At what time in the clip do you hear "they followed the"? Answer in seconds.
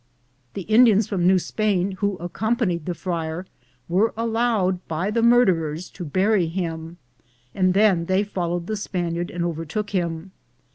8.05-8.77